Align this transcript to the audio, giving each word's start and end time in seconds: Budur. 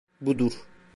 Budur. 0.21 0.53